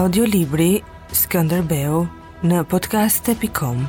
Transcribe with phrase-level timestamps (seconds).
[0.00, 0.78] Audiolibri
[1.12, 1.96] Skënderbeu
[2.50, 3.82] në podcast.com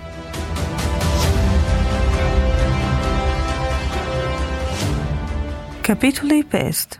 [5.88, 6.98] Kapitulli 5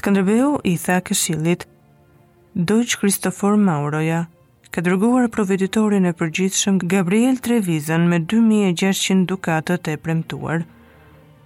[0.00, 1.68] Skënderbeu i tha këshillit
[2.54, 4.26] Deutsch Christopher Mauroja,
[4.70, 10.66] ka dërguar proveditorin e përgjithshëm Gabriel Trevizan me 2600 dukatët e premtuar.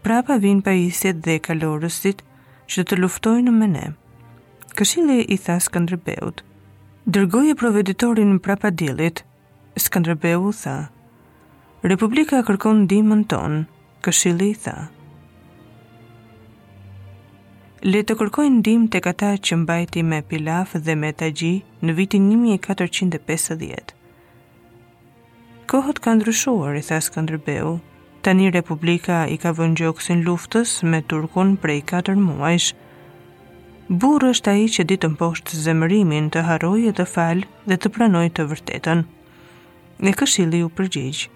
[0.03, 2.25] Prapa vin pajisjet dhe kalorësit
[2.67, 3.87] që të luftojnë me ne.
[4.75, 6.43] Këshilli i tha Skënderbeut,
[7.07, 9.23] Dërgoi proveditorin prapa dillit.
[9.79, 10.75] Skënderbeu tha,
[11.87, 13.63] Republika kërkon ndihmën tonë.
[14.03, 14.77] Këshilli i tha,
[17.87, 21.51] le të kërkojnë ndim të kata që mbajti me pilaf dhe me tagji
[21.87, 23.93] në vitin 1450.
[25.71, 27.69] Kohët ka ndryshuar, i thasë këndërbeu,
[28.27, 32.73] tani Republika i ka vëndjoksin luftës me Turkun prej 4 muajsh.
[34.03, 38.49] Burë është aji që ditën poshtë zemërimin të harojë të falë dhe të pranojë të
[38.55, 39.07] vërtetën.
[40.03, 41.31] Në këshili u përgjigjë.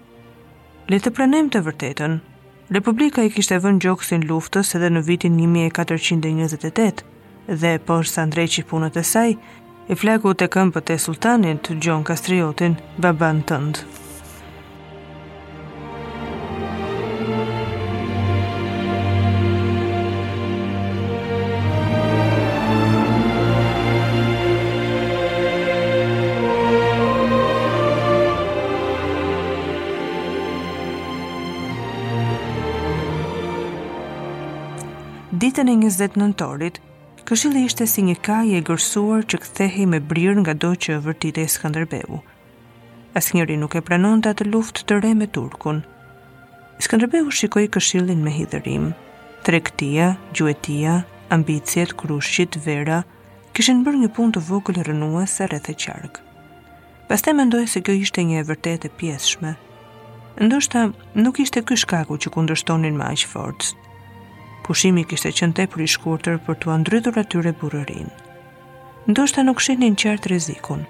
[0.91, 2.19] Le të pranojmë të vërtetën,
[2.71, 7.01] Republika i kishte vënë gjoksin luftës edhe në vitin 1428
[7.63, 9.33] dhe për së ndreqi punët e saj,
[9.91, 12.77] i flaku të këmpët e sultanit, Gjon Kastriotin,
[13.07, 13.83] baban tëndë.
[35.41, 36.75] Ditën e 29 nëntorit,
[37.25, 41.39] këshilli ishte si një kaj e gërsuar që kthehej me brirë nga do që vërtit
[41.41, 42.19] e Skanderbeu.
[43.17, 45.79] As njëri nuk e pranon të atë luft të re me Turkun.
[46.85, 48.91] Skanderbeu shikoj këshillin me hithërim.
[49.47, 50.99] Trektia, gjuetia,
[51.33, 53.01] ambicjet, krushqit, vera,
[53.57, 56.21] kishin bërë një pun të vogël rënua e rreth e qark.
[57.09, 59.55] Pastaj mendoj se kjo ishte një e vërtetë pjesëshme.
[60.45, 60.85] Ndoshta
[61.25, 63.73] nuk ishte ky shkaku që kundërshtonin më aq fort
[64.71, 68.05] Pushimi kishte qenë tepër i shkurtër për t'u ndrytur aty re burrërin.
[69.11, 70.85] Ndoshta nuk shihnin qartë rrezikun.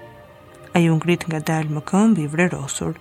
[0.78, 2.92] Ai u ngrit nga dal më këmbë i vrerosur.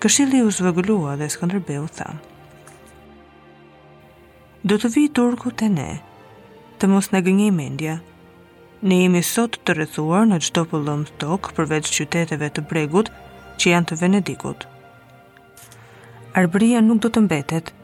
[0.00, 2.14] Këshilli u zvogëlua dhe Skënderbeu tha:
[4.64, 5.90] Do të vi turku te ne.
[6.80, 7.98] Të mos na gënjej mendja.
[8.80, 13.12] Ne jemi sot të rrethuar në çdo pëllëm tok përveç qyteteve të Bregut,
[13.60, 14.64] që janë të Venedikut.
[16.44, 17.74] Arbëria nuk do të mbetet,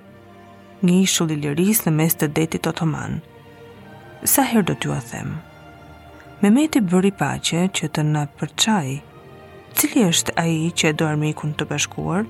[0.84, 3.20] një ishull i liris në mes të detit otoman.
[4.28, 5.38] Sa her do t'ju a them?
[6.42, 9.00] t'i bëri pache që të na përçaj.
[9.76, 12.26] Cili është ai që do armikun të bashkuar?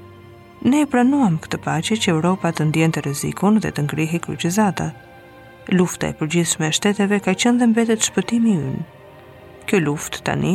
[0.65, 4.91] Ne e pranuam këtë pache që Europa të ndjen të rezikun dhe të ngrihi kryqizata.
[5.73, 8.87] Lufta e përgjithshme e shteteve ka qenë dhe mbetet shpëtimi ynë.
[9.67, 10.55] Kjo luft tani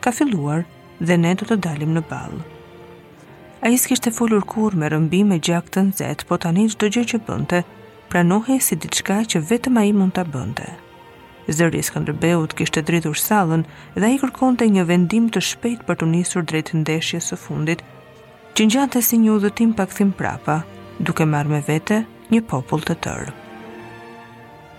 [0.00, 0.64] ka filluar
[1.02, 2.42] dhe ne do të dalim në balë.
[3.64, 6.86] A i e folur kur me rëmbi me gjak të nëzet, po tani që do
[6.92, 7.60] gjë që bënte,
[8.12, 10.66] pranohi si diçka që vetëm a i mund të bënte.
[11.56, 13.62] Zëri Skanderbeut kishte dritur salën
[14.00, 17.80] dhe a i kërkonte një vendim të shpejt për të njësur drejt deshje së fundit,
[18.54, 20.56] që njante si një udhëtim pak thim prapa,
[21.06, 21.98] duke marrë me vete
[22.36, 23.32] një popull të tërë.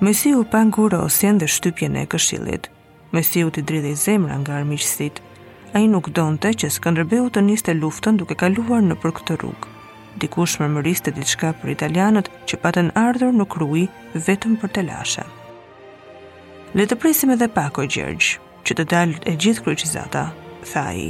[0.05, 2.69] Mesiu pa ngurosjen dhe shtypjen e këshillit.
[3.17, 5.23] Mesiu t'i dridhi zemra nga armiqësit,
[5.71, 9.71] a i nuk donte që Skanderbeu të niste luftën duke kaluar në për këtë rrugë.
[10.21, 13.85] Dikush më mëriste diçka për italianët që patën ardhur në krui
[14.27, 15.25] vetëm për të lashe.
[16.75, 18.29] Le të prisim edhe pak o Gjergj,
[18.67, 20.23] që të dalë e gjithë kryqizata,
[20.71, 21.09] tha i.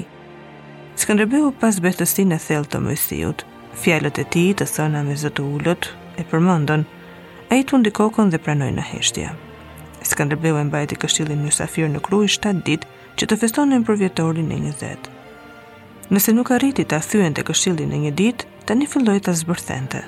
[1.01, 3.45] Skanderbeu pas betësin e thellë të mëjësijut,
[3.81, 5.89] fjallët e ti të thëna me zëtë ullët
[6.21, 6.85] e përmëndën,
[7.51, 9.35] a i të ndikokon dhe pranojnë në heshtja.
[10.05, 14.49] Skanderbeu e mbajti kështilin një safir në kruj 7 ditë që të festonin për vjetorin
[14.51, 15.11] e një zetë.
[16.13, 20.01] Nëse nuk arriti të thyen të këshillin e një dit, të një filloj të zbërthente.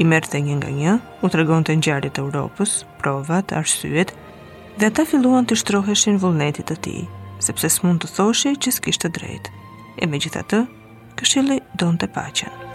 [0.00, 4.12] I mërë të një nga një, u të regon të njëjarit e Europës, provat, arsyet,
[4.78, 6.96] dhe ta filluan të shtroheshin vullnetit të ti,
[7.48, 9.50] sepse s'mund të thoshi që s'kishtë drejt.
[9.98, 10.62] E me gjitha të,
[11.20, 12.69] këshilli donë të pacenë.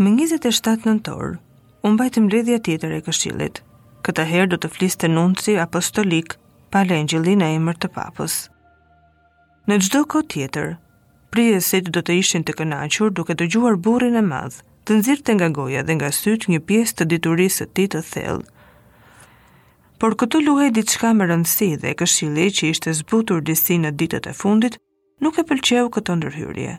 [0.00, 1.34] Më njëzit e shtatë nëntor,
[1.84, 3.58] unë bajtë mbledhja tjetër e këshilit.
[4.00, 6.36] Këta herë do të flisë të nunci apostolik
[6.72, 8.34] pa le në emër e të papës.
[9.68, 10.76] Në gjdo ko tjetër,
[11.30, 14.90] prije se të do të ishin të kënachur duke të gjuar burin e madhë, të
[14.96, 18.46] nëzirë të nga goja dhe nga sytë një pjesë të diturisë të ti të thellë.
[19.98, 23.90] Por këtu luhe diçka ditë shka më rëndësi dhe këshili që ishte zbutur disi në
[23.98, 24.80] ditët e fundit,
[25.20, 26.78] nuk e pëlqeu këtë ndërhyrje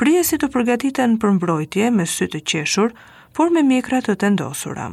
[0.00, 2.92] prije si të përgatiten për mbrojtje me sy të qeshur,
[3.36, 4.88] por me mikra të tendosura.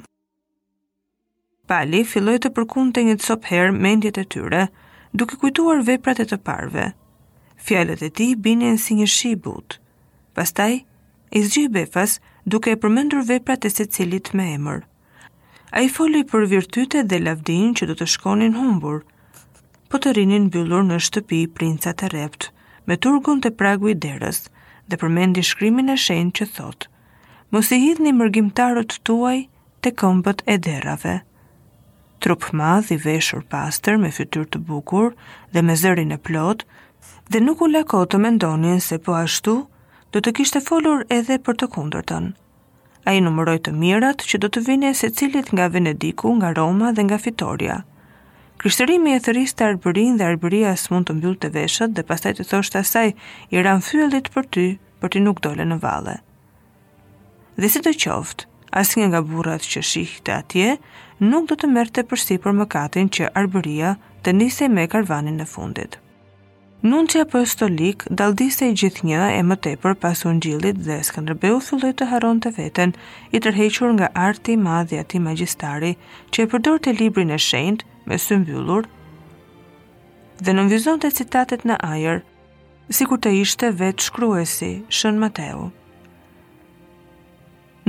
[1.69, 4.63] Pali filloj të përkun të një të sopherë mendjet e tyre,
[5.13, 6.87] duke kujtuar veprat e të parve.
[7.67, 9.77] Fjallet e ti binin si një shi but.
[10.37, 10.79] Pastaj,
[11.37, 12.17] i zgjë befas
[12.49, 14.81] duke e përmendur veprat e se cilit me emër.
[15.77, 19.03] A i foli për virtyte dhe lavdin që do të shkonin humbur,
[19.89, 22.49] po të rinin mbyllur në shtëpi princat e rept,
[22.89, 24.47] me turgun të pragu i derës,
[24.89, 26.87] dhe përmendi shkrimin e shenjë që thotë,
[27.55, 29.35] mos i hidhni mërgjimtarët tuaj
[29.85, 31.15] të këmbët e derave.
[32.25, 35.11] Trup madh i veshur pastër me fytyr të bukur
[35.55, 36.65] dhe me zërin e plot,
[37.31, 39.53] dhe nuk u lako të mendonin se po ashtu,
[40.13, 42.33] do të kishte folur edhe për të kundër tënë.
[43.07, 46.91] A i numëroj të mirat që do të vine se cilit nga Venediku, nga Roma
[46.97, 47.77] dhe nga Fitoria–
[48.59, 52.33] Krishtërimi e thërisë të arberin dhe arbëria së mund të mbyll të veshët dhe pastaj
[52.37, 53.03] të thosht asaj
[53.55, 54.65] i ran fyllit për ty,
[54.99, 56.17] për ti nuk dole në vale.
[57.55, 58.49] Dhe si të qoftë,
[58.81, 60.73] as një nga burrat që shihte atje,
[61.29, 63.93] nuk do të merte përsi për mëkatin që arbëria
[64.27, 65.95] të nise me karvanin në fundit.
[66.89, 70.99] Nunci apostolik daldise i gjithë një e më tepër pas unë gjillit dhe
[71.55, 72.91] u filloj të haron të veten
[73.35, 75.93] i tërhequr nga arti madhja ti magjistari
[76.31, 78.87] që e përdor të librin e shendë me së mbyllur
[80.45, 82.21] dhe nënvizonte citatet në ajër,
[82.97, 84.69] sikur të ishte vetë shkruesi
[84.99, 85.65] Shën Mateu.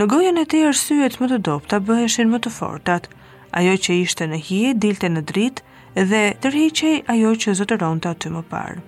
[0.01, 3.07] Në gojën e tij arsyet më të dobta bëheshin më të fortat.
[3.59, 8.43] Ajo që ishte në hije dilte në dritë dhe tërhiqej ajo që zotëronte aty më
[8.53, 8.83] parë.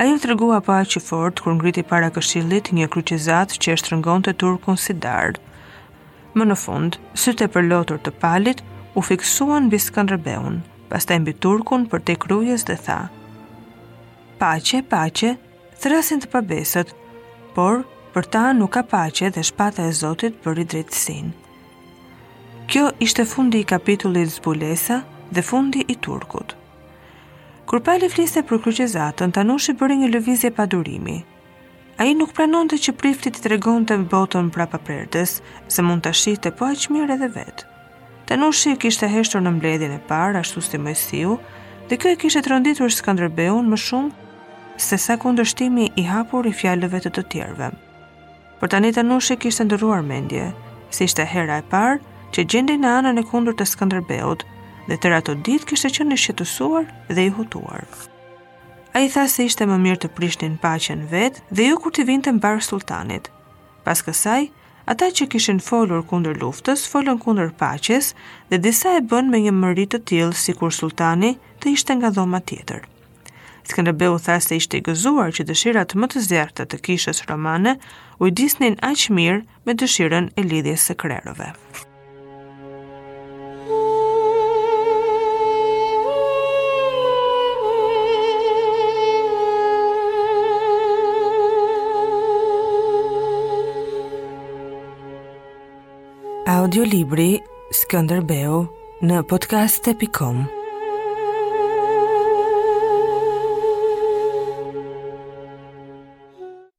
[0.00, 4.32] Ai të tregua pa aq fort kur ngriti para këshillit një kryqëzat që e shtrëngonte
[4.42, 5.36] turkun si dard.
[6.34, 10.60] Më në fund, sytë e përlotur të palit, u fiksuan bisë këndrëbeun,
[10.90, 12.98] pas të mbi turkun për te krujes dhe tha,
[14.38, 15.32] Pache, pache,
[15.82, 16.90] thrasin të pabesët,
[17.56, 17.80] por
[18.14, 21.30] për ta nuk ka pache dhe shpata e Zotit për i drejtësin.
[22.70, 25.00] Kjo ishte fundi i kapitullit zbulesa
[25.34, 26.54] dhe fundi i turkut.
[27.66, 29.42] Kur pali fliste për kryqezatën, ta
[29.82, 31.18] bëri një lëvizje pa durimi,
[31.98, 35.36] A i nuk pranon që prifti të regon të botën prapa përdes,
[35.70, 37.73] se mund të shqit të po e dhe vetë.
[38.24, 41.34] Tanushi kishte heshtur në mbledhjen e parë ashtu si Mojsiu,
[41.90, 47.02] dhe kjo e kishte tronditur Skënderbeun më shumë se sa kundërshtimi i hapur i fjalëve
[47.04, 47.68] të të tjerëve.
[48.60, 50.46] Por tani Tanushi kishte ndryruar mendje,
[50.94, 52.00] si ishte hera e parë
[52.36, 54.46] që gjendej në anën e kundërt të Skënderbeut
[54.88, 57.84] dhe tër ato ditë kishte qenë i shqetësuar dhe i hutuar.
[58.96, 62.08] A i tha se ishte më mirë të prishtin pachen vetë dhe ju kur të
[62.08, 63.28] vinte mbarë sultanit.
[63.84, 64.46] Pas kësaj,
[64.84, 68.10] Ata që kishin folur kundër luftës, folën kundër paches
[68.50, 71.30] dhe disa e bën me një mërit të tjilë si kur sultani
[71.62, 72.84] të ishte nga dhoma tjetër.
[73.70, 77.78] Skanderbeu tha se ishte gëzuar që dëshirat më të zjerta të kishës romane
[78.20, 81.50] u disnin aq mirë me dëshirën e lidhjes së krerëve.
[96.74, 98.64] audiolibri libri Skënderbeu
[99.06, 100.44] në podcast.com